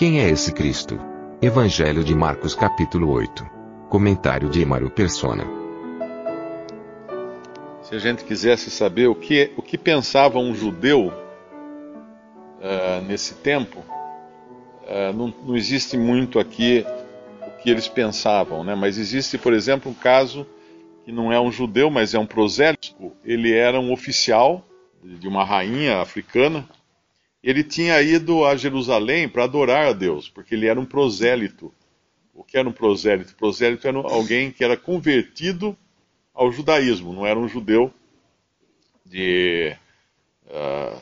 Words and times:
Quem 0.00 0.18
é 0.18 0.30
esse 0.30 0.50
Cristo? 0.50 0.98
Evangelho 1.42 2.02
de 2.02 2.14
Marcos 2.14 2.54
capítulo 2.54 3.10
8. 3.10 3.44
Comentário 3.90 4.48
de 4.48 4.62
Emaro 4.62 4.88
Persona. 4.88 5.44
Se 7.82 7.94
a 7.94 7.98
gente 7.98 8.24
quisesse 8.24 8.70
saber 8.70 9.08
o 9.08 9.14
que, 9.14 9.52
o 9.58 9.62
que 9.62 9.76
pensava 9.76 10.38
um 10.38 10.54
judeu 10.54 11.08
uh, 11.08 13.04
nesse 13.06 13.34
tempo, 13.34 13.80
uh, 13.80 15.12
não, 15.14 15.34
não 15.46 15.54
existe 15.54 15.98
muito 15.98 16.38
aqui 16.38 16.82
o 17.46 17.62
que 17.62 17.68
eles 17.68 17.86
pensavam, 17.86 18.64
né? 18.64 18.74
mas 18.74 18.96
existe, 18.96 19.36
por 19.36 19.52
exemplo, 19.52 19.92
um 19.92 19.94
caso 19.94 20.46
que 21.04 21.12
não 21.12 21.30
é 21.30 21.38
um 21.38 21.52
judeu, 21.52 21.90
mas 21.90 22.14
é 22.14 22.18
um 22.18 22.24
prosélito. 22.24 23.12
Ele 23.22 23.52
era 23.52 23.78
um 23.78 23.92
oficial 23.92 24.64
de 25.04 25.28
uma 25.28 25.44
rainha 25.44 26.00
africana 26.00 26.66
ele 27.42 27.64
tinha 27.64 28.00
ido 28.02 28.44
a 28.44 28.54
Jerusalém 28.56 29.28
para 29.28 29.44
adorar 29.44 29.86
a 29.86 29.92
Deus, 29.92 30.28
porque 30.28 30.54
ele 30.54 30.66
era 30.66 30.78
um 30.78 30.84
prosélito. 30.84 31.72
O 32.34 32.44
que 32.44 32.56
era 32.56 32.68
um 32.68 32.72
prosélito? 32.72 33.34
Prosélito 33.34 33.86
era 33.88 33.98
alguém 33.98 34.50
que 34.50 34.62
era 34.62 34.76
convertido 34.76 35.76
ao 36.34 36.52
judaísmo, 36.52 37.12
não 37.12 37.26
era 37.26 37.38
um 37.38 37.48
judeu 37.48 37.92
de 39.04 39.74
uh, 40.46 41.00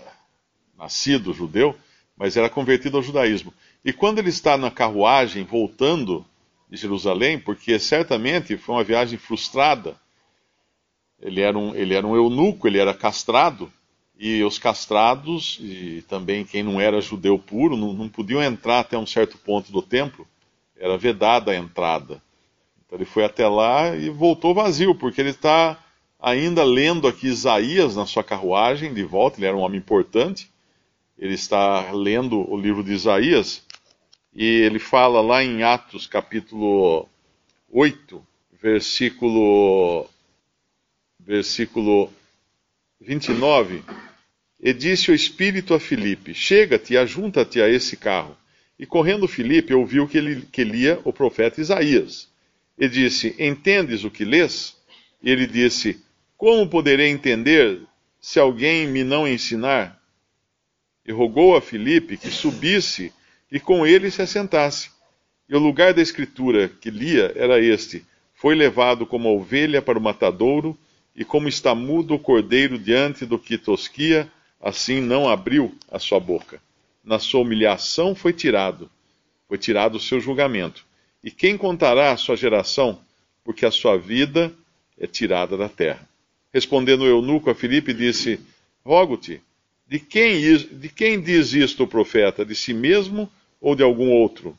nascido 0.76 1.34
judeu, 1.34 1.76
mas 2.16 2.36
era 2.36 2.48
convertido 2.48 2.96
ao 2.96 3.02
judaísmo. 3.02 3.52
E 3.84 3.92
quando 3.92 4.18
ele 4.18 4.30
está 4.30 4.56
na 4.56 4.70
carruagem 4.70 5.44
voltando 5.44 6.24
de 6.70 6.76
Jerusalém, 6.76 7.38
porque 7.38 7.78
certamente 7.78 8.56
foi 8.56 8.76
uma 8.76 8.84
viagem 8.84 9.18
frustrada, 9.18 9.96
ele 11.20 11.40
era 11.40 11.56
um, 11.56 11.74
ele 11.74 11.94
era 11.94 12.06
um 12.06 12.14
eunuco, 12.14 12.66
ele 12.66 12.78
era 12.78 12.94
castrado, 12.94 13.72
e 14.18 14.42
os 14.42 14.58
castrados, 14.58 15.58
e 15.60 16.02
também 16.08 16.44
quem 16.44 16.62
não 16.62 16.80
era 16.80 17.00
judeu 17.00 17.38
puro, 17.38 17.76
não, 17.76 17.92
não 17.92 18.08
podiam 18.08 18.42
entrar 18.42 18.80
até 18.80 18.98
um 18.98 19.06
certo 19.06 19.38
ponto 19.38 19.70
do 19.70 19.80
templo, 19.80 20.26
era 20.76 20.98
vedada 20.98 21.52
a 21.52 21.56
entrada. 21.56 22.20
Então 22.84 22.98
ele 22.98 23.04
foi 23.04 23.24
até 23.24 23.46
lá 23.46 23.94
e 23.94 24.10
voltou 24.10 24.52
vazio, 24.52 24.92
porque 24.94 25.20
ele 25.20 25.30
está 25.30 25.78
ainda 26.18 26.64
lendo 26.64 27.06
aqui 27.06 27.28
Isaías 27.28 27.94
na 27.94 28.06
sua 28.06 28.24
carruagem 28.24 28.92
de 28.92 29.04
volta, 29.04 29.38
ele 29.38 29.46
era 29.46 29.56
um 29.56 29.60
homem 29.60 29.78
importante, 29.78 30.50
ele 31.16 31.34
está 31.34 31.92
lendo 31.92 32.50
o 32.50 32.56
livro 32.56 32.82
de 32.82 32.92
Isaías, 32.92 33.62
e 34.34 34.44
ele 34.44 34.80
fala 34.80 35.20
lá 35.20 35.44
em 35.44 35.62
Atos 35.62 36.08
capítulo 36.08 37.08
8, 37.70 38.20
versículo, 38.60 40.06
versículo 41.20 42.10
29, 43.00 43.82
e 44.60 44.72
disse 44.72 45.10
o 45.10 45.14
Espírito 45.14 45.72
a 45.72 45.80
Filipe: 45.80 46.34
Chega-te 46.34 46.94
e 46.94 46.98
ajunta-te 46.98 47.60
a 47.60 47.68
esse 47.68 47.96
carro. 47.96 48.36
E 48.78 48.86
correndo 48.86 49.28
Filipe 49.28 49.72
ouviu 49.72 50.06
que, 50.06 50.18
ele, 50.18 50.42
que 50.52 50.64
lia 50.64 51.00
o 51.04 51.12
profeta 51.12 51.60
Isaías. 51.60 52.28
E 52.76 52.88
disse: 52.88 53.34
Entendes 53.38 54.04
o 54.04 54.10
que 54.10 54.24
lês? 54.24 54.76
E 55.22 55.30
ele 55.30 55.46
disse: 55.46 56.02
Como 56.36 56.68
poderei 56.68 57.08
entender 57.08 57.80
se 58.20 58.38
alguém 58.38 58.86
me 58.86 59.04
não 59.04 59.26
ensinar? 59.26 60.00
E 61.06 61.12
rogou 61.12 61.56
a 61.56 61.62
Filipe 61.62 62.16
que 62.16 62.30
subisse 62.30 63.12
e 63.50 63.58
com 63.58 63.86
ele 63.86 64.10
se 64.10 64.22
assentasse. 64.22 64.90
E 65.48 65.56
o 65.56 65.58
lugar 65.58 65.94
da 65.94 66.02
escritura 66.02 66.68
que 66.68 66.90
lia 66.90 67.32
era 67.36 67.60
este: 67.60 68.04
Foi 68.34 68.54
levado 68.54 69.06
como 69.06 69.28
ovelha 69.28 69.80
para 69.80 69.98
o 69.98 70.02
matadouro, 70.02 70.78
e 71.18 71.24
como 71.24 71.48
está 71.48 71.74
mudo 71.74 72.14
o 72.14 72.18
cordeiro 72.18 72.78
diante 72.78 73.26
do 73.26 73.40
que 73.40 73.58
tosquia, 73.58 74.30
assim 74.60 75.00
não 75.00 75.28
abriu 75.28 75.74
a 75.90 75.98
sua 75.98 76.20
boca. 76.20 76.62
Na 77.02 77.18
sua 77.18 77.40
humilhação 77.40 78.14
foi 78.14 78.32
tirado, 78.32 78.88
foi 79.48 79.58
tirado 79.58 79.96
o 79.96 80.00
seu 80.00 80.20
julgamento. 80.20 80.86
E 81.24 81.32
quem 81.32 81.58
contará 81.58 82.12
a 82.12 82.16
sua 82.16 82.36
geração, 82.36 83.00
porque 83.42 83.66
a 83.66 83.70
sua 83.72 83.98
vida 83.98 84.54
é 84.96 85.08
tirada 85.08 85.56
da 85.56 85.68
terra? 85.68 86.08
Respondendo 86.54 87.00
o 87.00 87.08
eunuco 87.08 87.50
a 87.50 87.54
Filipe, 87.54 87.92
disse: 87.92 88.38
Rogo-te, 88.84 89.40
de 89.88 89.98
quem, 89.98 90.40
de 90.56 90.88
quem 90.88 91.20
diz 91.20 91.52
isto 91.52 91.82
o 91.82 91.88
profeta? 91.88 92.44
De 92.44 92.54
si 92.54 92.72
mesmo 92.72 93.28
ou 93.60 93.74
de 93.74 93.82
algum 93.82 94.12
outro? 94.12 94.56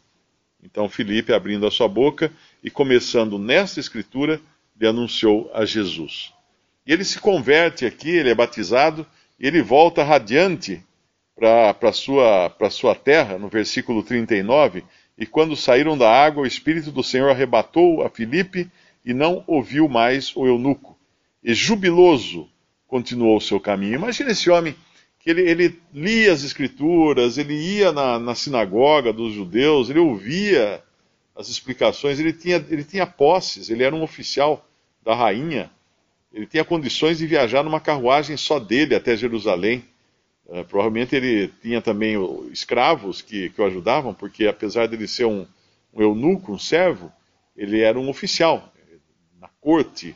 Então 0.61 0.89
Filipe, 0.89 1.31
abrindo 1.31 1.65
a 1.65 1.71
sua 1.71 1.87
boca 1.87 2.29
e 2.61 2.69
começando 2.69 3.39
nesta 3.39 3.79
escritura, 3.79 4.41
lhe 4.77 4.85
anunciou 4.85 5.49
a 5.53 5.63
Jesus. 5.63 6.37
E 6.85 6.94
ele 6.94 7.03
se 7.03 7.19
converte 7.19 7.85
aqui, 7.85 8.09
ele 8.09 8.29
é 8.29 8.35
batizado 8.35 9.06
ele 9.40 9.62
volta 9.62 10.03
radiante 10.03 10.84
para 11.35 11.75
a 11.81 11.94
sua, 11.94 12.53
sua 12.69 12.94
terra, 12.94 13.38
no 13.38 13.47
versículo 13.47 14.03
39, 14.03 14.84
e 15.18 15.25
quando 15.25 15.56
saíram 15.56 15.97
da 15.97 16.12
água, 16.12 16.44
o 16.44 16.47
Espírito 16.47 16.91
do 16.91 17.01
Senhor 17.01 17.29
arrebatou 17.29 18.03
a 18.03 18.09
Filipe 18.09 18.69
e 19.06 19.13
não 19.13 19.44
ouviu 19.47 19.88
mais 19.88 20.35
o 20.35 20.45
eunuco. 20.45 20.97
E 21.41 21.53
jubiloso 21.53 22.50
continuou 22.88 23.38
o 23.38 23.41
seu 23.41 23.59
caminho. 23.59 23.95
Imagina 23.95 24.31
esse 24.31 24.50
homem 24.50 24.75
que 25.19 25.29
ele, 25.29 25.41
ele 25.41 25.81
lia 25.94 26.34
as 26.34 26.44
Escrituras, 26.44 27.38
ele 27.38 27.53
ia 27.53 27.91
na, 27.91 28.19
na, 28.19 28.35
sinagoga 28.35 29.13
dos 29.13 29.34
judeus, 29.34 29.89
ele 29.89 30.00
ouvia 30.00 30.84
as 31.35 31.50
explicações, 31.50 32.19
ele 32.19 32.34
tinha, 32.34 32.66
ele 32.69 32.84
tinha 32.84 33.06
posses, 33.06 33.69
ele 33.69 33.84
era 33.84 33.95
um 33.95 34.03
oficial 34.03 34.66
da 35.03 35.16
rainha 35.16 35.72
ele 36.31 36.45
tinha 36.45 36.63
condições 36.63 37.17
de 37.17 37.25
viajar 37.25 37.63
numa 37.63 37.79
carruagem 37.79 38.38
só 38.38 38.59
dele 38.59 38.95
até 38.95 39.16
Jerusalém. 39.16 39.84
Uh, 40.45 40.63
provavelmente 40.66 41.16
ele 41.16 41.47
tinha 41.62 41.81
também 41.81 42.16
escravos 42.51 43.22
que, 43.22 43.50
que 43.50 43.62
o 43.62 43.66
ajudavam, 43.66 44.13
porque 44.13 44.47
apesar 44.47 44.88
de 44.88 44.95
ele 44.95 45.07
ser 45.07 45.25
um, 45.25 45.45
um 45.94 46.01
eunuco, 46.01 46.53
um 46.53 46.59
servo, 46.59 47.12
ele 47.56 47.81
era 47.81 48.00
um 48.00 48.09
oficial. 48.09 48.72
Na 49.39 49.50
corte, 49.62 50.16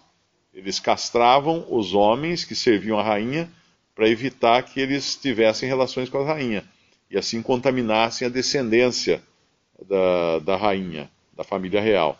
eles 0.53 0.79
castravam 0.79 1.65
os 1.69 1.93
homens 1.93 2.45
que 2.45 2.55
serviam 2.55 2.99
a 2.99 3.03
rainha 3.03 3.49
para 3.95 4.09
evitar 4.09 4.61
que 4.63 4.79
eles 4.79 5.15
tivessem 5.15 5.67
relações 5.67 6.09
com 6.09 6.19
a 6.19 6.25
rainha 6.25 6.63
e 7.13 7.17
assim 7.17 7.43
contaminassem 7.43 8.27
a 8.27 8.29
descendência 8.29 9.21
da, 9.87 10.39
da 10.39 10.55
rainha, 10.57 11.09
da 11.35 11.43
família 11.43 11.79
real. 11.79 12.19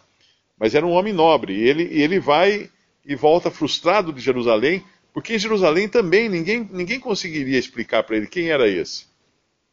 Mas 0.58 0.76
era 0.76 0.86
um 0.86 0.92
homem 0.92 1.12
nobre, 1.12 1.53
e 1.53 1.68
ele, 1.68 1.84
ele 1.92 2.20
vai 2.20 2.70
e 3.06 3.16
volta 3.16 3.52
frustrado 3.52 4.14
de 4.14 4.22
Jerusalém, 4.22 4.84
porque 5.14 5.36
em 5.36 5.40
Jerusalém 5.40 5.88
também 5.88 6.30
ninguém, 6.30 6.68
ninguém 6.72 7.00
conseguiria 7.00 7.59
explicar 7.59 8.03
para 8.03 8.18
ele 8.18 8.28
quem 8.28 8.50
era 8.50 8.68
esse. 8.68 9.06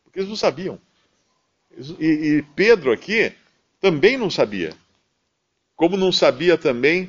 Porque 0.04 0.18
eles 0.18 0.28
não 0.28 0.36
sabiam. 0.36 0.78
E, 1.98 2.04
e, 2.04 2.42
Pedro 2.54 2.92
aqui 2.92 3.32
também 3.80 4.18
não 4.18 4.28
sabia. 4.28 4.74
Como 5.76 5.96
não 5.96 6.12
sabia 6.12 6.58
também 6.58 7.04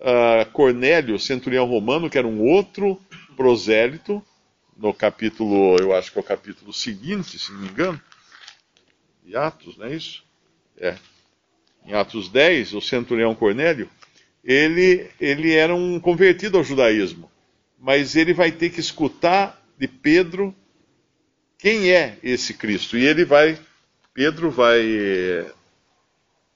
uh, 0.00 0.50
Cornélio, 0.52 1.18
centurião 1.18 1.66
romano, 1.66 2.10
que 2.10 2.18
era 2.18 2.26
um 2.26 2.42
outro 2.42 3.00
prosélito, 3.36 4.24
no 4.76 4.92
capítulo, 4.92 5.76
eu 5.78 5.94
acho 5.94 6.12
que 6.12 6.18
é 6.18 6.20
o 6.20 6.24
capítulo 6.24 6.72
seguinte, 6.72 7.38
se 7.38 7.52
não 7.52 7.60
me 7.60 7.68
engano, 7.68 8.00
de 9.24 9.36
Atos, 9.36 9.76
não 9.76 9.86
é 9.86 9.94
isso? 9.94 10.22
É. 10.76 10.96
Em 11.84 11.94
Atos 11.94 12.28
10, 12.28 12.74
o 12.74 12.80
centurião 12.80 13.34
Cornélio, 13.34 13.88
ele, 14.46 15.10
ele 15.20 15.52
era 15.52 15.74
um 15.74 15.98
convertido 15.98 16.56
ao 16.56 16.62
judaísmo, 16.62 17.28
mas 17.76 18.14
ele 18.14 18.32
vai 18.32 18.52
ter 18.52 18.70
que 18.70 18.78
escutar 18.78 19.60
de 19.76 19.88
Pedro 19.88 20.54
quem 21.58 21.90
é 21.90 22.16
esse 22.22 22.54
Cristo. 22.54 22.96
E 22.96 23.04
ele 23.04 23.24
vai, 23.24 23.58
Pedro 24.14 24.48
vai, 24.48 24.80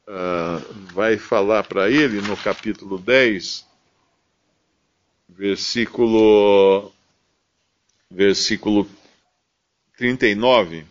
uh, 0.06 0.74
vai 0.92 1.18
falar 1.18 1.64
para 1.64 1.90
ele 1.90 2.20
no 2.20 2.36
capítulo 2.36 2.96
10, 2.96 3.66
versículo, 5.28 6.92
versículo 8.08 8.88
39. 9.96 10.86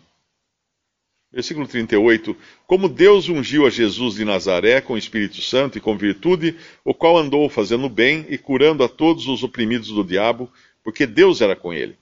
Versículo 1.32 1.66
38: 1.66 2.36
Como 2.66 2.88
Deus 2.88 3.28
ungiu 3.28 3.64
a 3.64 3.70
Jesus 3.70 4.16
de 4.16 4.24
Nazaré 4.24 4.80
com 4.80 4.94
o 4.94 4.98
Espírito 4.98 5.40
Santo 5.40 5.78
e 5.78 5.80
com 5.80 5.96
virtude, 5.96 6.56
o 6.84 6.92
qual 6.92 7.16
andou 7.16 7.48
fazendo 7.48 7.88
bem 7.88 8.26
e 8.28 8.36
curando 8.36 8.82
a 8.82 8.88
todos 8.88 9.28
os 9.28 9.44
oprimidos 9.44 9.88
do 9.88 10.02
diabo, 10.02 10.50
porque 10.82 11.06
Deus 11.06 11.40
era 11.40 11.54
com 11.54 11.72
ele. 11.72 11.96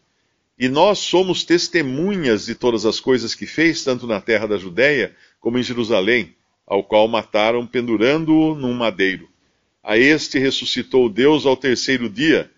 E 0.59 0.69
nós 0.69 0.99
somos 0.99 1.45
testemunhas 1.45 2.47
de 2.47 2.55
todas 2.55 2.87
as 2.87 2.99
coisas 2.99 3.35
que 3.35 3.47
fez, 3.47 3.85
tanto 3.85 4.07
na 4.07 4.21
terra 4.21 4.47
da 4.47 4.57
Judéia 4.57 5.15
como 5.39 5.59
em 5.59 5.63
Jerusalém, 5.63 6.35
ao 6.67 6.83
qual 6.83 7.07
mataram 7.07 7.67
pendurando-o 7.67 8.55
num 8.55 8.73
madeiro. 8.73 9.29
A 9.83 9.97
este 9.99 10.39
ressuscitou 10.39 11.09
Deus 11.09 11.45
ao 11.45 11.57
terceiro 11.57 12.09
dia 12.09 12.51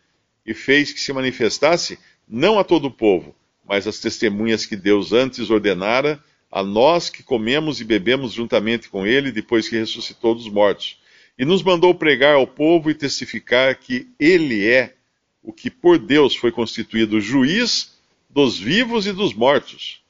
e 0.46 0.54
fez 0.54 0.92
que 0.92 1.00
se 1.00 1.12
manifestasse 1.12 1.98
não 2.28 2.58
a 2.58 2.64
todo 2.64 2.86
o 2.86 2.90
povo, 2.90 3.34
mas 3.66 3.86
às 3.88 3.98
testemunhas 3.98 4.64
que 4.64 4.76
Deus 4.76 5.12
antes 5.12 5.50
ordenara 5.50 6.22
a 6.50 6.62
nós 6.62 7.08
que 7.08 7.22
comemos 7.22 7.80
e 7.80 7.84
bebemos 7.84 8.32
juntamente 8.32 8.88
com 8.88 9.06
ele 9.06 9.30
depois 9.30 9.68
que 9.68 9.78
ressuscitou 9.78 10.34
dos 10.34 10.48
mortos. 10.48 10.98
E 11.38 11.44
nos 11.44 11.62
mandou 11.62 11.94
pregar 11.94 12.34
ao 12.34 12.46
povo 12.46 12.90
e 12.90 12.94
testificar 12.94 13.76
que 13.76 14.08
ele 14.18 14.66
é 14.66 14.94
o 15.42 15.52
que 15.52 15.70
por 15.70 15.98
Deus 15.98 16.34
foi 16.34 16.52
constituído 16.52 17.20
juiz 17.20 17.98
dos 18.28 18.58
vivos 18.58 19.06
e 19.06 19.12
dos 19.12 19.32
mortos. 19.32 20.02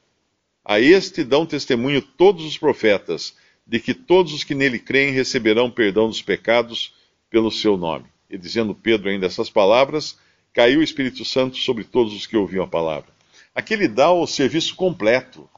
A 0.65 0.81
este 0.81 1.25
dão 1.25 1.47
testemunho 1.47 2.03
todos 2.03 2.45
os 2.45 2.59
profetas, 2.59 3.35
de 3.67 3.79
que 3.79 3.95
todos 3.95 4.33
os 4.33 4.43
que 4.43 4.55
nele 4.55 4.79
creem 4.79 5.13
receberão 5.13 5.71
perdão 5.71 6.09
dos 6.09 6.21
pecados 6.21 6.93
pelo 7.31 7.51
seu 7.51 7.77
nome. 7.77 8.07
E 8.29 8.37
dizendo 8.37 8.75
Pedro 8.75 9.09
ainda 9.09 9.27
essas 9.27 9.49
palavras, 9.49 10.19
caiu 10.53 10.81
o 10.81 10.83
Espírito 10.83 11.25
Santo 11.25 11.57
sobre 11.57 11.85
todos 11.85 12.13
os 12.13 12.27
que 12.27 12.37
ouviam 12.37 12.65
a 12.65 12.69
palavra. 12.69 13.11
Aqui 13.55 13.75
ele 13.75 13.89
dá 13.89 14.11
o 14.11 14.27
serviço 14.27 14.75
completo. 14.75 15.49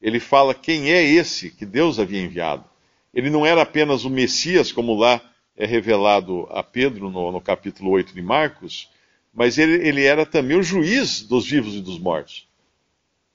Ele 0.00 0.20
fala 0.20 0.54
quem 0.54 0.92
é 0.92 1.02
esse 1.02 1.50
que 1.50 1.66
Deus 1.66 1.98
havia 1.98 2.22
enviado. 2.22 2.64
Ele 3.12 3.30
não 3.30 3.44
era 3.44 3.62
apenas 3.62 4.04
o 4.04 4.10
Messias, 4.10 4.70
como 4.70 4.94
lá 4.94 5.20
é 5.56 5.66
revelado 5.66 6.46
a 6.50 6.62
Pedro 6.62 7.10
no, 7.10 7.32
no 7.32 7.40
capítulo 7.40 7.90
8 7.90 8.14
de 8.14 8.22
Marcos, 8.22 8.88
mas 9.34 9.58
ele, 9.58 9.86
ele 9.86 10.04
era 10.04 10.24
também 10.24 10.56
o 10.56 10.62
juiz 10.62 11.22
dos 11.22 11.46
vivos 11.46 11.74
e 11.74 11.80
dos 11.80 11.98
mortos. 11.98 12.46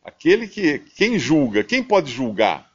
Aquele 0.03 0.47
que. 0.47 0.79
Quem 0.79 1.17
julga? 1.17 1.63
Quem 1.63 1.81
pode 1.81 2.11
julgar? 2.11 2.71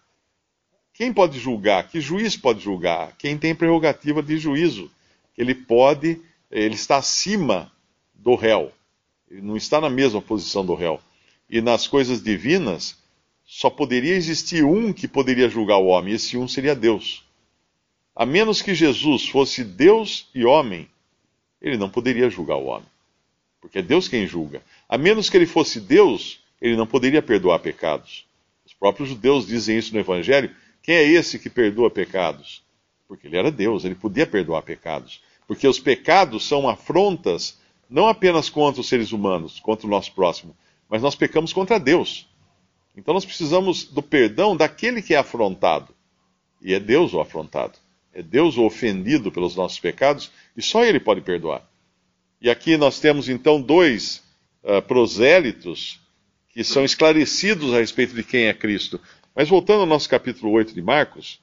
Quem 0.94 1.12
pode 1.12 1.38
julgar? 1.38 1.88
Que 1.88 2.00
juiz 2.00 2.36
pode 2.36 2.60
julgar? 2.60 3.14
Quem 3.18 3.36
tem 3.38 3.54
prerrogativa 3.54 4.22
de 4.22 4.38
juízo. 4.38 4.90
Ele 5.36 5.54
pode, 5.54 6.20
ele 6.50 6.74
está 6.74 6.96
acima 6.96 7.70
do 8.14 8.34
réu. 8.34 8.72
Ele 9.30 9.42
não 9.42 9.56
está 9.56 9.80
na 9.80 9.90
mesma 9.90 10.20
posição 10.20 10.64
do 10.64 10.74
réu. 10.74 11.00
E 11.48 11.60
nas 11.60 11.86
coisas 11.86 12.22
divinas, 12.22 12.96
só 13.48 13.68
poderia 13.68 14.14
existir 14.14 14.62
um 14.62 14.92
que 14.92 15.08
poderia 15.08 15.48
julgar 15.48 15.78
o 15.78 15.86
homem, 15.86 16.14
esse 16.14 16.36
um 16.36 16.46
seria 16.46 16.76
Deus. 16.76 17.24
A 18.14 18.24
menos 18.24 18.62
que 18.62 18.72
Jesus 18.72 19.26
fosse 19.26 19.64
Deus 19.64 20.28
e 20.32 20.44
homem, 20.44 20.88
ele 21.60 21.76
não 21.76 21.90
poderia 21.90 22.30
julgar 22.30 22.58
o 22.58 22.66
homem 22.66 22.86
porque 23.60 23.78
é 23.78 23.82
Deus 23.82 24.08
quem 24.08 24.26
julga. 24.26 24.62
A 24.88 24.96
menos 24.96 25.28
que 25.28 25.36
ele 25.36 25.46
fosse 25.46 25.80
Deus, 25.80 26.40
ele 26.60 26.76
não 26.76 26.86
poderia 26.86 27.22
perdoar 27.22 27.58
pecados. 27.58 28.26
Os 28.64 28.72
próprios 28.72 29.08
judeus 29.08 29.46
dizem 29.46 29.78
isso 29.78 29.92
no 29.92 30.00
Evangelho. 30.00 30.54
Quem 30.82 30.94
é 30.94 31.04
esse 31.04 31.38
que 31.38 31.50
perdoa 31.50 31.90
pecados? 31.90 32.62
Porque 33.06 33.26
ele 33.26 33.36
era 33.36 33.50
Deus, 33.50 33.84
ele 33.84 33.94
podia 33.94 34.26
perdoar 34.26 34.62
pecados. 34.62 35.22
Porque 35.46 35.66
os 35.66 35.78
pecados 35.78 36.46
são 36.46 36.68
afrontas 36.68 37.58
não 37.88 38.06
apenas 38.06 38.50
contra 38.50 38.80
os 38.80 38.88
seres 38.88 39.12
humanos, 39.12 39.58
contra 39.60 39.86
o 39.86 39.90
nosso 39.90 40.12
próximo, 40.12 40.54
mas 40.90 41.00
nós 41.00 41.14
pecamos 41.14 41.52
contra 41.52 41.80
Deus. 41.80 42.27
Então 42.98 43.14
nós 43.14 43.24
precisamos 43.24 43.84
do 43.84 44.02
perdão 44.02 44.56
daquele 44.56 45.00
que 45.00 45.14
é 45.14 45.18
afrontado. 45.18 45.94
E 46.60 46.74
é 46.74 46.80
Deus 46.80 47.14
o 47.14 47.20
afrontado. 47.20 47.78
É 48.12 48.20
Deus 48.20 48.56
o 48.56 48.64
ofendido 48.64 49.30
pelos 49.30 49.54
nossos 49.54 49.78
pecados, 49.78 50.32
e 50.56 50.60
só 50.60 50.84
Ele 50.84 50.98
pode 50.98 51.20
perdoar. 51.20 51.62
E 52.42 52.50
aqui 52.50 52.76
nós 52.76 52.98
temos 52.98 53.28
então 53.28 53.60
dois 53.60 54.24
uh, 54.64 54.82
prosélitos 54.82 56.00
que 56.48 56.64
são 56.64 56.84
esclarecidos 56.84 57.72
a 57.72 57.78
respeito 57.78 58.14
de 58.14 58.24
quem 58.24 58.46
é 58.46 58.54
Cristo. 58.54 59.00
Mas 59.32 59.48
voltando 59.48 59.82
ao 59.82 59.86
nosso 59.86 60.08
capítulo 60.08 60.50
8 60.50 60.74
de 60.74 60.82
Marcos, 60.82 61.40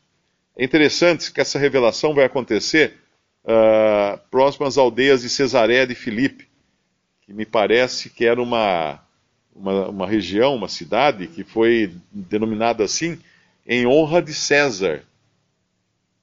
é 0.57 0.65
interessante 0.65 1.31
que 1.31 1.39
essa 1.39 1.57
revelação 1.57 2.13
vai 2.13 2.25
acontecer 2.25 2.97
uh, 3.45 4.19
próximo 4.29 4.65
às 4.65 4.77
aldeias 4.77 5.21
de 5.21 5.29
Cesareia 5.29 5.87
de 5.87 5.95
Filipe, 5.95 6.49
que 7.21 7.31
me 7.31 7.45
parece 7.45 8.09
que 8.09 8.25
era 8.25 8.41
uma, 8.41 9.04
uma, 9.55 9.87
uma 9.87 10.07
região, 10.07 10.53
uma 10.53 10.67
cidade 10.67 11.27
que 11.27 11.43
foi 11.43 11.95
denominada 12.11 12.83
assim 12.83 13.17
em 13.65 13.87
honra 13.87 14.21
de 14.21 14.33
César. 14.33 15.03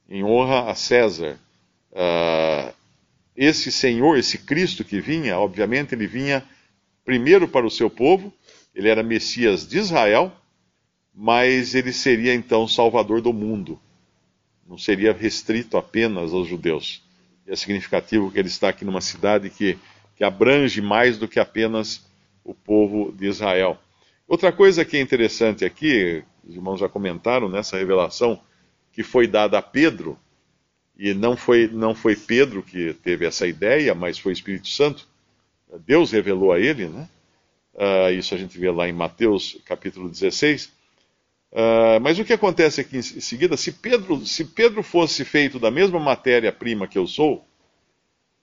Em 0.08 0.22
honra 0.22 0.70
a 0.70 0.74
César. 0.74 1.38
Uh, 1.90 2.72
esse 3.34 3.72
Senhor, 3.72 4.18
esse 4.18 4.38
Cristo 4.38 4.84
que 4.84 5.00
vinha, 5.00 5.38
obviamente, 5.38 5.94
ele 5.94 6.06
vinha 6.06 6.44
primeiro 7.04 7.48
para 7.48 7.66
o 7.66 7.70
seu 7.70 7.88
povo, 7.88 8.32
ele 8.74 8.88
era 8.88 9.02
Messias 9.02 9.66
de 9.66 9.78
Israel, 9.78 10.30
mas 11.14 11.74
ele 11.74 11.92
seria 11.92 12.34
então 12.34 12.68
Salvador 12.68 13.20
do 13.20 13.32
mundo. 13.32 13.80
Não 14.68 14.78
seria 14.78 15.12
restrito 15.12 15.76
apenas 15.76 16.32
aos 16.32 16.46
judeus. 16.48 17.02
E 17.46 17.52
é 17.52 17.56
significativo 17.56 18.30
que 18.30 18.38
ele 18.38 18.48
está 18.48 18.68
aqui 18.68 18.84
numa 18.84 19.00
cidade 19.00 19.50
que, 19.50 19.78
que 20.16 20.22
abrange 20.22 20.80
mais 20.80 21.18
do 21.18 21.26
que 21.26 21.40
apenas 21.40 22.04
o 22.44 22.54
povo 22.54 23.12
de 23.12 23.26
Israel. 23.26 23.78
Outra 24.26 24.52
coisa 24.52 24.84
que 24.84 24.96
é 24.96 25.00
interessante 25.00 25.64
aqui, 25.64 26.24
os 26.44 26.54
irmãos 26.54 26.78
já 26.78 26.88
comentaram 26.88 27.48
nessa 27.48 27.76
revelação 27.76 28.40
que 28.92 29.02
foi 29.02 29.26
dada 29.26 29.58
a 29.58 29.62
Pedro, 29.62 30.18
e 30.96 31.14
não 31.14 31.36
foi, 31.36 31.68
não 31.68 31.94
foi 31.94 32.14
Pedro 32.14 32.62
que 32.62 32.92
teve 32.94 33.26
essa 33.26 33.46
ideia, 33.46 33.94
mas 33.94 34.18
foi 34.18 34.32
o 34.32 34.34
Espírito 34.34 34.68
Santo. 34.68 35.08
Deus 35.86 36.12
revelou 36.12 36.52
a 36.52 36.60
ele, 36.60 36.86
né? 36.86 37.08
Uh, 37.74 38.12
isso 38.12 38.34
a 38.34 38.38
gente 38.38 38.58
vê 38.58 38.70
lá 38.70 38.86
em 38.86 38.92
Mateus 38.92 39.58
capítulo 39.64 40.08
16. 40.08 40.66
Uh, 40.66 40.70
ah, 41.54 41.98
mas 42.00 42.18
o 42.18 42.24
que 42.24 42.32
acontece 42.32 42.80
aqui 42.82 42.98
em 42.98 43.02
seguida, 43.02 43.56
se 43.56 43.72
Pedro, 43.72 44.24
se 44.26 44.44
Pedro 44.44 44.82
fosse 44.82 45.24
feito 45.24 45.58
da 45.58 45.70
mesma 45.70 45.98
matéria-prima 45.98 46.86
que 46.86 46.98
eu 46.98 47.06
sou, 47.06 47.46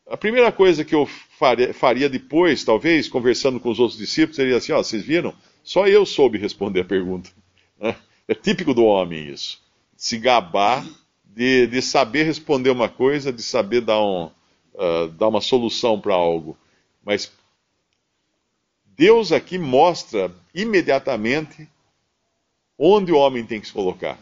a 0.10 0.18
primeira 0.18 0.52
coisa 0.52 0.84
que 0.84 0.96
eu 0.96 1.06
faria, 1.06 2.10
depois, 2.10 2.64
talvez, 2.64 3.08
conversando 3.08 3.60
com 3.60 3.70
os 3.70 3.80
outros 3.80 3.98
discípulos, 3.98 4.36
seria 4.36 4.58
assim: 4.58 4.72
ó, 4.72 4.78
vocês 4.78 5.04
viram? 5.04 5.34
Só 5.64 5.88
eu 5.88 6.06
soube 6.06 6.38
responder 6.40 6.82
a 6.82 6.86
pergunta. 6.86 7.30
Né? 7.80 7.96
É 8.28 8.34
típico 8.34 8.74
do 8.74 8.84
homem 8.84 9.30
isso. 9.30 9.62
Se 9.96 10.18
gabar 10.18 10.86
de, 11.24 11.68
de 11.68 11.82
saber 11.82 12.24
responder 12.24 12.72
uma 12.72 12.90
coisa, 12.90 13.32
de 13.32 13.44
saber 13.44 13.82
dar, 13.82 14.02
um, 14.02 14.26
uh, 14.74 15.08
dar 15.18 15.28
uma 15.28 15.42
solução 15.42 16.00
para 16.00 16.16
algo. 16.16 16.58
Mas 17.06 17.32
Deus 18.98 19.32
aqui 19.32 19.60
mostra 19.60 20.32
imediatamente 20.56 21.68
onde 22.78 23.12
o 23.12 23.18
homem 23.18 23.46
tem 23.46 23.62
que 23.62 23.68
se 23.68 23.74
colocar. 23.74 24.18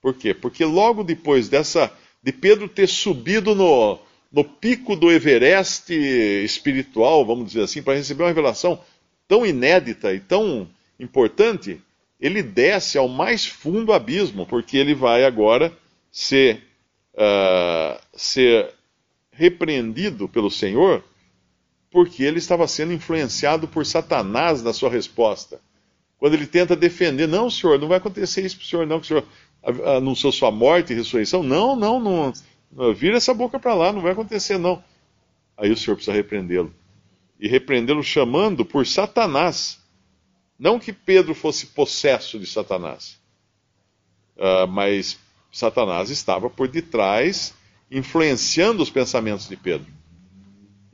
Por 0.00 0.14
quê? 0.14 0.32
Porque 0.32 0.64
logo 0.64 1.04
depois 1.04 1.48
dessa 1.48 1.92
de 2.22 2.32
Pedro 2.32 2.68
ter 2.68 2.86
subido 2.86 3.54
no, 3.54 3.98
no 4.32 4.42
pico 4.44 4.96
do 4.96 5.10
Everest 5.10 5.92
espiritual, 5.92 7.24
vamos 7.24 7.48
dizer 7.48 7.62
assim, 7.62 7.82
para 7.82 7.94
receber 7.94 8.22
uma 8.22 8.28
revelação 8.28 8.80
tão 9.28 9.44
inédita 9.44 10.14
e 10.14 10.20
tão 10.20 10.68
importante, 10.98 11.80
ele 12.20 12.42
desce 12.42 12.96
ao 12.96 13.08
mais 13.08 13.46
fundo 13.46 13.92
abismo, 13.92 14.46
porque 14.46 14.76
ele 14.76 14.94
vai 14.94 15.24
agora 15.24 15.72
ser, 16.10 16.62
uh, 17.14 18.00
ser 18.14 18.70
repreendido 19.32 20.28
pelo 20.28 20.50
Senhor 20.50 21.02
porque 21.92 22.24
ele 22.24 22.38
estava 22.38 22.66
sendo 22.66 22.94
influenciado 22.94 23.68
por 23.68 23.84
Satanás 23.84 24.62
na 24.62 24.72
sua 24.72 24.88
resposta. 24.88 25.60
Quando 26.18 26.34
ele 26.34 26.46
tenta 26.46 26.74
defender, 26.74 27.28
não, 27.28 27.50
senhor, 27.50 27.78
não 27.78 27.88
vai 27.88 27.98
acontecer 27.98 28.44
isso 28.44 28.56
para 28.56 28.64
o 28.64 28.66
senhor, 28.66 28.86
não, 28.86 28.98
que 28.98 29.04
o 29.04 29.08
senhor 29.08 29.24
anunciou 29.96 30.32
sua 30.32 30.50
morte 30.50 30.92
e 30.92 30.96
ressurreição. 30.96 31.42
Não, 31.42 31.76
não, 31.76 32.00
não, 32.00 32.26
não 32.26 32.32
vira 32.94 33.16
essa 33.16 33.34
boca 33.34 33.58
para 33.58 33.74
lá, 33.74 33.92
não 33.92 34.00
vai 34.00 34.12
acontecer, 34.12 34.58
não. 34.58 34.82
Aí 35.56 35.70
o 35.70 35.76
senhor 35.76 35.96
precisa 35.96 36.16
repreendê-lo. 36.16 36.74
E 37.38 37.48
repreendê-lo 37.48 38.02
chamando 38.02 38.64
por 38.64 38.86
Satanás. 38.86 39.80
Não 40.58 40.78
que 40.78 40.92
Pedro 40.92 41.34
fosse 41.34 41.66
possesso 41.66 42.38
de 42.38 42.46
Satanás, 42.46 43.18
uh, 44.36 44.66
mas 44.68 45.18
Satanás 45.50 46.08
estava 46.08 46.48
por 46.48 46.68
detrás, 46.68 47.52
influenciando 47.90 48.82
os 48.82 48.90
pensamentos 48.90 49.48
de 49.48 49.56
Pedro. 49.56 49.92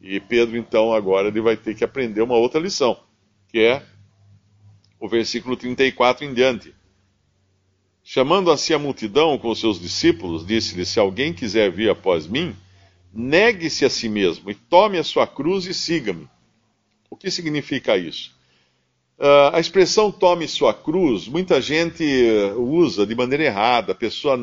E 0.01 0.19
Pedro, 0.21 0.57
então, 0.57 0.93
agora 0.93 1.29
ele 1.29 1.41
vai 1.41 1.57
ter 1.57 1.75
que 1.75 1.85
aprender 1.85 2.23
uma 2.23 2.37
outra 2.37 2.59
lição, 2.59 2.99
que 3.49 3.59
é 3.59 3.85
o 4.99 5.09
versículo 5.09 5.57
34 5.57 6.25
em 6.25 6.33
diante. 6.33 6.75
Chamando 8.11 8.51
a 8.51 8.57
si 8.57 8.73
a 8.73 8.79
multidão 8.79 9.37
com 9.37 9.55
seus 9.55 9.79
discípulos, 9.79 10.47
disse-lhe: 10.47 10.87
Se 10.87 10.99
alguém 10.99 11.31
quiser 11.31 11.71
vir 11.71 11.91
após 11.91 12.27
mim, 12.27 12.57
negue-se 13.13 13.85
a 13.85 13.91
si 13.91 14.09
mesmo 14.09 14.51
e 14.51 14.55
tome 14.55 14.97
a 14.97 15.05
sua 15.05 15.27
cruz 15.27 15.67
e 15.67 15.75
siga-me. 15.75 16.27
O 17.11 17.17
que 17.19 17.31
significa 17.31 17.99
isso? 17.99 18.35
Uh, 19.19 19.53
a 19.53 19.61
expressão 19.61 20.11
tome 20.11 20.49
sua 20.49 20.73
cruz, 20.73 21.29
muita 21.29 21.61
gente 21.61 22.03
usa 22.57 23.07
de 23.07 23.15
maneira 23.15 23.45
errada. 23.45 23.93
A 23.93 23.95
pessoa 23.95 24.39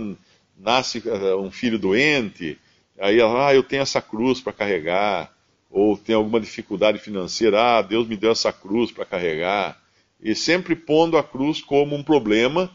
nasce 0.56 1.00
uh, 1.00 1.42
um 1.42 1.50
filho 1.50 1.80
doente, 1.80 2.60
aí 3.00 3.20
ela, 3.20 3.48
ah, 3.48 3.56
eu 3.56 3.64
tenho 3.64 3.82
essa 3.82 4.00
cruz 4.00 4.40
para 4.40 4.54
carregar. 4.54 5.34
ou 5.72 5.98
tem 5.98 6.14
alguma 6.14 6.40
dificuldade 6.40 7.00
financeira, 7.00 7.80
ah, 7.80 7.82
Deus 7.82 8.08
me 8.08 8.16
deu 8.16 8.32
essa 8.32 8.54
cruz 8.54 8.92
para 8.92 9.06
carregar, 9.06 9.82
e 10.22 10.36
sempre 10.36 10.76
pondo 10.76 11.18
a 11.18 11.24
cruz 11.24 11.64
como 11.64 11.96
um 11.96 12.04
problema 12.04 12.70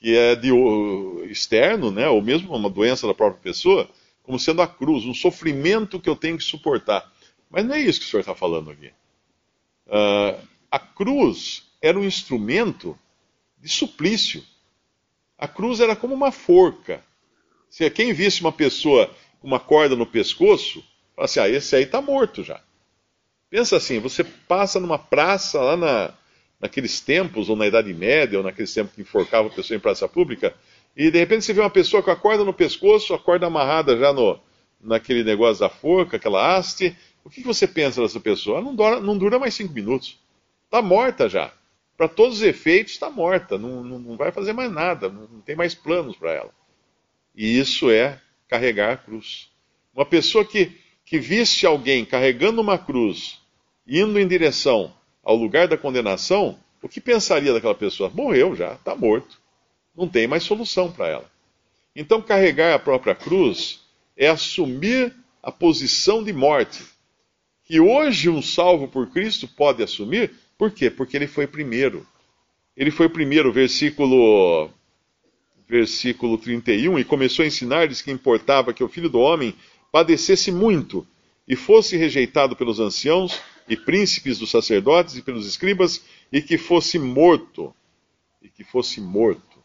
que 0.00 0.16
é 0.16 0.34
de 0.34 0.50
externo, 1.30 1.90
né, 1.90 2.08
ou 2.08 2.22
mesmo 2.22 2.54
uma 2.56 2.70
doença 2.70 3.06
da 3.06 3.14
própria 3.14 3.42
pessoa, 3.42 3.88
como 4.22 4.38
sendo 4.38 4.62
a 4.62 4.66
cruz, 4.66 5.04
um 5.04 5.14
sofrimento 5.14 6.00
que 6.00 6.08
eu 6.08 6.16
tenho 6.16 6.38
que 6.38 6.44
suportar. 6.44 7.12
Mas 7.50 7.66
não 7.66 7.74
é 7.74 7.80
isso 7.80 8.00
que 8.00 8.06
o 8.06 8.08
senhor 8.08 8.20
está 8.20 8.34
falando 8.34 8.70
aqui. 8.70 8.90
Uh, 9.86 10.40
a 10.70 10.78
cruz 10.78 11.64
era 11.82 11.98
um 11.98 12.04
instrumento 12.04 12.98
de 13.58 13.68
suplício. 13.68 14.42
A 15.36 15.48
cruz 15.48 15.80
era 15.80 15.96
como 15.96 16.14
uma 16.14 16.32
forca. 16.32 17.04
Se 17.68 17.88
quem 17.90 18.12
visse 18.12 18.40
uma 18.40 18.52
pessoa 18.52 19.10
com 19.40 19.48
uma 19.48 19.60
corda 19.60 19.96
no 19.96 20.06
pescoço, 20.06 20.82
fala 21.14 21.24
assim: 21.24 21.40
ah, 21.40 21.48
esse 21.48 21.74
aí 21.74 21.82
está 21.82 22.00
morto 22.00 22.42
já. 22.42 22.60
Pensa 23.50 23.76
assim: 23.76 23.98
você 23.98 24.22
passa 24.22 24.78
numa 24.78 24.98
praça 24.98 25.60
lá 25.60 25.76
na, 25.76 26.14
naqueles 26.60 27.00
tempos, 27.00 27.48
ou 27.48 27.56
na 27.56 27.66
Idade 27.66 27.92
Média, 27.94 28.38
ou 28.38 28.44
naqueles 28.44 28.72
tempos 28.72 28.94
que 28.94 29.00
enforcava 29.00 29.48
a 29.48 29.50
pessoa 29.50 29.76
em 29.76 29.80
praça 29.80 30.06
pública, 30.06 30.54
e 30.96 31.10
de 31.10 31.18
repente 31.18 31.44
você 31.44 31.52
vê 31.52 31.60
uma 31.60 31.70
pessoa 31.70 32.02
com 32.02 32.10
a 32.10 32.16
corda 32.16 32.44
no 32.44 32.52
pescoço, 32.52 33.14
a 33.14 33.18
corda 33.18 33.46
amarrada 33.46 33.96
já 33.96 34.12
no, 34.12 34.38
naquele 34.80 35.22
negócio 35.24 35.60
da 35.60 35.68
forca, 35.68 36.16
aquela 36.16 36.56
haste. 36.56 36.96
O 37.24 37.30
que, 37.30 37.42
você 37.42 37.66
pensa 37.66 38.00
dessa 38.00 38.20
pessoa? 38.20 38.60
Não 38.60 38.74
dura, 38.74 39.00
não 39.00 39.16
dura 39.16 39.38
mais 39.38 39.54
cinco 39.54 39.72
minutos. 39.72 40.18
Está 40.64 40.82
morta 40.82 41.28
já. 41.28 41.52
Para 41.96 42.08
todos 42.08 42.38
os 42.38 42.42
efeitos, 42.42 42.94
está 42.94 43.10
morta. 43.10 43.58
Não, 43.58 43.84
não, 43.84 43.98
não, 43.98 44.16
vai 44.16 44.32
fazer 44.32 44.52
mais 44.52 44.72
nada. 44.72 45.08
Não, 45.08 45.28
não 45.28 45.40
tem 45.40 45.54
mais 45.54 45.74
planos 45.74 46.16
para 46.16 46.32
ela. 46.32 46.50
E 47.34 47.58
isso 47.58 47.90
é 47.90 48.20
carregar 48.48 48.92
a 48.92 48.96
cruz. 48.96 49.50
Uma 49.94 50.04
pessoa 50.04 50.44
que, 50.44 50.72
que 51.04 51.66
alguém 51.66 52.04
carregando 52.04 52.60
uma 52.60 52.78
cruz, 52.78 53.38
indo 53.86 54.18
em 54.18 54.26
direção 54.26 54.92
ao 55.22 55.36
lugar 55.36 55.68
da 55.68 55.76
condenação, 55.76 56.58
o 56.82 56.88
que 56.88 57.00
pensaria 57.00 57.52
daquela 57.52 57.74
pessoa? 57.74 58.10
Morreu 58.10 58.56
já, 58.56 58.74
está 58.74 58.94
morto. 58.94 59.38
Não 59.96 60.08
tem 60.08 60.26
mais 60.26 60.42
solução 60.42 60.90
para 60.90 61.08
ela. 61.08 61.30
Então, 61.94 62.22
carregar 62.22 62.74
a 62.74 62.78
própria 62.78 63.14
cruz 63.14 63.80
é 64.16 64.28
assumir 64.28 65.14
a 65.42 65.50
posição 65.50 66.22
de 66.22 66.32
morte. 66.32 66.82
Que 67.64 67.80
hoje 67.80 68.28
um 68.28 68.42
salvo 68.42 68.88
por 68.88 69.10
Cristo 69.10 69.46
pode 69.46 69.82
assumir, 69.82 70.32
por 70.56 70.70
quê? 70.70 70.90
Porque 70.90 71.16
ele 71.16 71.26
foi 71.26 71.46
primeiro. 71.46 72.06
Ele 72.76 72.90
foi 72.90 73.08
primeiro, 73.08 73.52
versículo 73.52 74.70
versículo 75.68 76.36
31, 76.36 76.98
e 76.98 77.04
começou 77.04 77.44
a 77.44 77.46
ensinar-lhes 77.46 78.02
que 78.02 78.10
importava 78.10 78.72
que 78.72 78.82
o 78.82 78.88
filho 78.88 79.08
do 79.08 79.20
homem 79.20 79.54
padecesse 79.92 80.50
muito 80.50 81.06
e 81.46 81.54
fosse 81.54 81.96
rejeitado 81.96 82.56
pelos 82.56 82.80
anciãos 82.80 83.40
e 83.70 83.76
príncipes 83.76 84.36
dos 84.36 84.50
sacerdotes 84.50 85.16
e 85.16 85.22
pelos 85.22 85.46
escribas, 85.46 86.04
e 86.32 86.42
que 86.42 86.58
fosse 86.58 86.98
morto. 86.98 87.72
E 88.42 88.48
que 88.48 88.64
fosse 88.64 89.00
morto. 89.00 89.62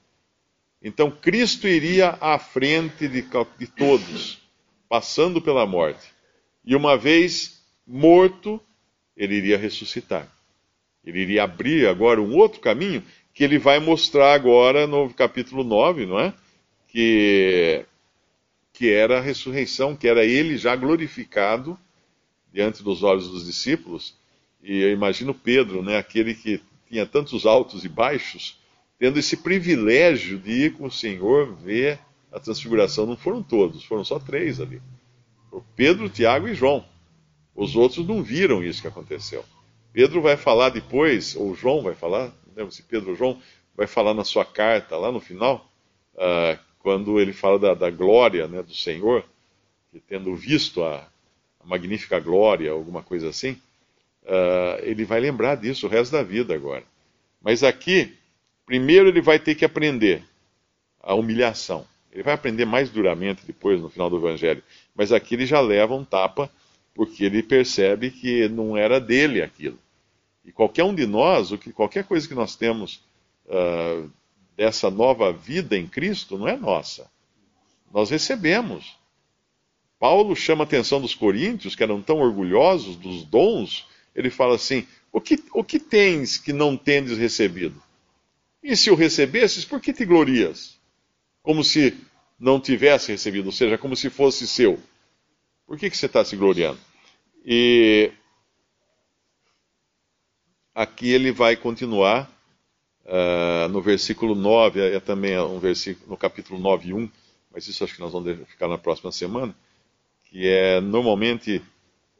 Então 0.80 1.10
Cristo 1.10 1.68
iria 1.68 2.16
à 2.22 2.38
frente 2.38 3.08
de, 3.08 3.24
de 3.58 3.68
todos, 3.68 4.40
passando 4.88 5.42
pela 5.42 5.66
morte. 5.66 6.14
E 6.64 6.76
uma 6.76 6.96
vez 6.96 7.64
morto, 7.88 8.62
ele 9.18 9.38
iria 9.38 9.58
ressuscitar. 9.58 10.32
Ele 11.04 11.22
iria 11.22 11.44
abrir 11.44 11.88
agora 11.88 12.22
um 12.22 12.36
outro 12.36 12.60
caminho 12.60 13.04
que 13.34 13.44
ele 13.44 13.58
vai 13.58 13.80
mostrar 13.80 14.36
agora 14.36 14.86
no 14.86 15.12
capítulo 15.12 15.64
9, 15.64 16.06
não 16.06 16.20
é? 16.20 16.32
Que, 16.90 17.84
que 18.72 18.92
era 18.92 19.18
a 19.18 19.22
ressurreição, 19.22 19.96
que 19.96 20.08
era 20.08 20.24
ele 20.24 20.58
já 20.58 20.76
glorificado 20.76 21.80
diante 22.56 22.82
dos 22.82 23.04
olhos 23.04 23.28
dos 23.28 23.46
discípulos. 23.46 24.16
E 24.64 24.82
eu 24.82 24.92
imagino 24.94 25.34
Pedro, 25.34 25.84
né, 25.84 25.98
aquele 25.98 26.34
que 26.34 26.62
tinha 26.90 27.06
tantos 27.06 27.46
altos 27.46 27.84
e 27.84 27.90
baixos, 27.90 28.58
tendo 28.98 29.20
esse 29.20 29.36
privilégio 29.36 30.40
de 30.40 30.52
ir 30.52 30.74
com 30.74 30.86
o 30.86 30.92
Senhor 30.92 31.54
ver 31.54 32.00
a 32.32 32.40
transfiguração. 32.40 33.06
Não 33.06 33.18
foram 33.18 33.44
todos, 33.44 33.84
foram 33.84 34.06
só 34.06 34.18
três 34.18 34.62
ali: 34.62 34.82
Pedro, 35.76 36.08
Tiago 36.08 36.48
e 36.48 36.56
João. 36.56 36.86
Os 37.54 37.76
outros 37.76 38.08
não 38.08 38.24
viram 38.24 38.64
isso 38.64 38.82
que 38.82 38.88
aconteceu. 38.88 39.44
Pedro 39.92 40.22
vai 40.22 40.38
falar 40.38 40.70
depois, 40.70 41.36
ou 41.36 41.56
João 41.56 41.84
vai 41.84 41.94
falar, 41.94 42.28
não 42.48 42.56
lembro 42.56 42.72
se 42.72 42.84
Pedro 42.84 43.12
ou 43.12 43.16
João, 43.18 43.42
vai 43.76 43.88
falar 43.88 44.14
na 44.14 44.24
sua 44.24 44.46
carta 44.46 44.96
lá 44.98 45.12
no 45.12 45.20
final, 45.20 45.70
uh, 46.16 46.58
quando 46.80 47.20
ele 47.20 47.34
fala 47.34 47.60
da, 47.60 47.74
da 47.74 47.90
glória 47.90 48.48
né, 48.48 48.62
do 48.62 48.74
Senhor, 48.74 49.26
que 49.92 50.00
tendo 50.00 50.36
visto 50.36 50.84
a, 50.84 51.08
magnífica 51.66 52.20
glória, 52.20 52.72
alguma 52.72 53.02
coisa 53.02 53.30
assim, 53.30 53.52
uh, 54.24 54.82
ele 54.82 55.04
vai 55.06 55.20
lembrar 55.20 55.56
disso 55.56 55.88
o 55.88 55.90
resto 55.90 56.12
da 56.12 56.24
vida 56.24 56.54
agora. 56.54 56.84
Mas 57.42 57.64
aqui, 57.64 58.16
primeiro 58.66 59.10
ele 59.10 59.22
vai 59.22 59.40
ter 59.40 59.56
que 59.56 59.66
aprender 59.66 60.24
a 61.02 61.14
humilhação. 61.14 61.86
Ele 62.12 62.24
vai 62.24 62.34
aprender 62.34 62.66
mais 62.66 62.90
duramente 62.90 63.46
depois, 63.46 63.80
no 63.82 63.90
final 63.90 64.10
do 64.10 64.18
Evangelho. 64.18 64.64
Mas 64.96 65.12
aqui 65.12 65.36
ele 65.36 65.46
já 65.46 65.60
leva 65.60 65.94
um 65.94 66.06
tapa, 66.06 66.50
porque 66.94 67.26
ele 67.26 67.44
percebe 67.44 68.10
que 68.10 68.48
não 68.48 68.78
era 68.78 69.00
dele 69.00 69.42
aquilo. 69.42 69.78
E 70.46 70.52
qualquer 70.52 70.84
um 70.84 70.96
de 70.96 71.06
nós, 71.06 71.52
o 71.52 71.58
que, 71.58 71.74
qualquer 71.74 72.06
coisa 72.06 72.28
que 72.28 72.34
nós 72.34 72.56
temos 72.56 73.02
uh, 73.48 74.10
dessa 74.56 74.90
nova 74.90 75.34
vida 75.34 75.78
em 75.78 75.88
Cristo, 75.88 76.38
não 76.38 76.48
é 76.48 76.56
nossa. 76.56 77.10
Nós 77.94 78.10
recebemos. 78.10 78.98
Paulo 80.00 80.36
chama 80.36 80.64
a 80.64 80.68
atenção 80.68 81.00
dos 81.00 81.16
coríntios, 81.16 81.76
que 81.76 81.84
eram 81.84 82.02
tão 82.02 82.20
orgulhosos 82.20 82.96
dos 82.96 83.24
dons, 83.24 83.88
ele 84.14 84.30
fala 84.30 84.56
assim: 84.56 84.86
o 85.12 85.22
que, 85.22 85.42
o 85.54 85.64
que 85.64 85.80
tens 85.80 86.38
que 86.38 86.52
não 86.52 86.76
tendes 86.76 87.18
recebido? 87.18 87.82
E 88.62 88.76
se 88.76 88.90
o 88.90 88.96
recebesses, 88.96 89.64
por 89.64 89.80
que 89.80 89.94
te 89.94 90.06
glorias? 90.06 90.78
Como 91.42 91.64
se 91.64 91.96
não 92.40 92.60
tivesse 92.60 93.12
recebido, 93.12 93.46
ou 93.46 93.52
seja, 93.52 93.78
como 93.78 93.96
se 93.96 94.10
fosse 94.10 94.48
seu. 94.48 94.80
Por 95.66 95.78
que, 95.78 95.90
que 95.90 95.98
você 95.98 96.08
está 96.08 96.24
se 96.26 96.36
gloriando? 96.36 96.80
E 97.46 98.12
aqui 100.74 101.12
ele 101.12 101.32
vai 101.32 101.56
continuar 101.56 102.30
uh, 103.06 103.70
no 103.70 103.82
versículo 103.82 104.36
9, 104.36 104.82
é 104.82 105.00
também 105.00 105.40
um 105.40 105.60
versículo 105.60 106.10
no 106.10 106.18
capítulo 106.18 106.60
9 106.60 106.94
1, 106.94 107.10
mas 107.52 107.68
isso 107.68 107.84
acho 107.84 107.96
que 107.96 108.02
nós 108.02 108.12
vamos 108.12 108.48
ficar 108.50 108.68
na 108.68 108.78
próxima 108.78 109.12
semana 109.12 109.56
que 110.26 110.48
é 110.48 110.82
normalmente 110.82 111.62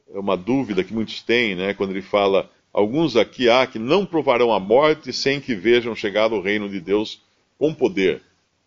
uma 0.08 0.38
dúvida 0.38 0.84
que 0.84 0.94
muitos 0.94 1.22
têm, 1.22 1.56
né, 1.56 1.74
quando 1.74 1.92
ele 1.92 2.02
fala: 2.02 2.50
Alguns 2.72 3.16
aqui 3.16 3.50
há 3.50 3.66
que 3.66 3.80
não 3.80 4.06
provarão 4.06 4.54
a 4.54 4.60
morte 4.60 5.14
sem 5.14 5.40
que 5.40 5.56
vejam 5.56 5.96
chegado 5.96 6.36
o 6.36 6.42
reino 6.42 6.70
de 6.70 6.80
Deus 6.80 7.22
com 7.58 7.74
poder. 7.74 8.22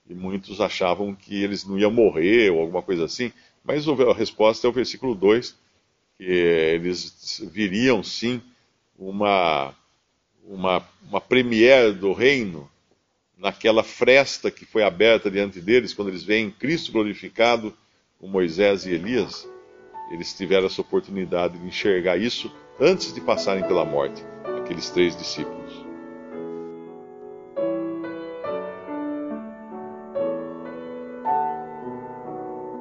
E 0.08 0.14
muitos 0.14 0.60
achavam 0.60 1.14
que 1.14 1.42
eles 1.42 1.64
não 1.66 1.78
iam 1.78 1.90
morrer 1.90 2.50
ou 2.50 2.60
alguma 2.60 2.80
coisa 2.80 3.04
assim, 3.04 3.30
mas 3.62 3.86
a 3.86 4.14
resposta 4.14 4.66
é 4.66 4.70
o 4.70 4.72
versículo 4.72 5.14
2, 5.14 5.54
que 6.16 6.24
eles 6.24 7.42
viriam 7.52 8.02
sim 8.02 8.40
uma, 8.98 9.74
uma, 10.42 10.82
uma 11.06 11.20
premiere 11.20 11.92
do 11.92 12.14
reino 12.14 12.68
naquela 13.36 13.82
fresta 13.82 14.50
que 14.50 14.64
foi 14.64 14.82
aberta 14.82 15.30
diante 15.30 15.60
deles, 15.60 15.92
quando 15.92 16.08
eles 16.08 16.24
veem 16.24 16.50
Cristo 16.50 16.92
glorificado 16.92 17.76
com 18.18 18.26
Moisés 18.26 18.84
e 18.84 18.90
Elias, 18.90 19.48
eles 20.10 20.34
tiveram 20.34 20.66
essa 20.66 20.80
oportunidade 20.80 21.58
de 21.58 21.66
enxergar 21.66 22.16
isso 22.16 22.50
antes 22.80 23.12
de 23.12 23.20
passarem 23.20 23.66
pela 23.66 23.84
morte, 23.84 24.24
aqueles 24.62 24.90
três 24.90 25.16
discípulos. 25.16 25.86